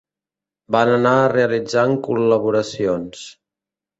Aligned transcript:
Van 0.75 0.91
anar 0.93 1.11
realitzant 1.33 1.93
col·laboracions. 2.09 3.21